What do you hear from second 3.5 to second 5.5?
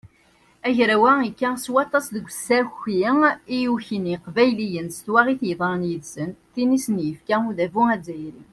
i yukin yiqbayliyen s twaɣit